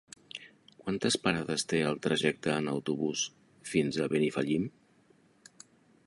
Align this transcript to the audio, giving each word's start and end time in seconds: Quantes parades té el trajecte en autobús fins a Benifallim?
Quantes 0.83 1.17
parades 1.25 1.65
té 1.73 1.81
el 1.89 1.99
trajecte 2.05 2.55
en 2.61 2.71
autobús 2.71 3.25
fins 3.73 3.99
a 3.99 4.09
Benifallim? 4.15 4.65